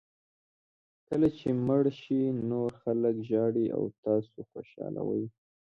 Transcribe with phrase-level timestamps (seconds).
[1.07, 5.25] کله چې مړ شئ نور خلک ژاړي او تاسو خوشاله وئ.